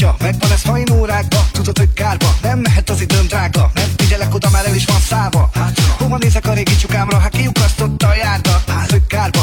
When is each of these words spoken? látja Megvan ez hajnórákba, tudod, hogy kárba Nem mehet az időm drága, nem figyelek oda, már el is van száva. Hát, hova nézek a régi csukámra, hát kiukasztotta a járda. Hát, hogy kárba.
látja 0.00 0.26
Megvan 0.26 0.50
ez 0.50 0.62
hajnórákba, 0.62 1.46
tudod, 1.52 1.78
hogy 1.78 1.92
kárba 1.92 2.26
Nem 2.42 2.58
mehet 2.58 2.90
az 2.90 3.00
időm 3.00 3.26
drága, 3.26 3.70
nem 3.74 3.88
figyelek 3.96 4.34
oda, 4.34 4.50
már 4.50 4.66
el 4.66 4.74
is 4.74 4.84
van 4.84 5.00
száva. 5.00 5.50
Hát, 5.54 5.80
hova 5.98 6.16
nézek 6.18 6.46
a 6.46 6.52
régi 6.52 6.76
csukámra, 6.76 7.18
hát 7.18 7.30
kiukasztotta 7.30 8.06
a 8.06 8.14
járda. 8.14 8.62
Hát, 8.66 8.90
hogy 8.90 9.06
kárba. 9.06 9.35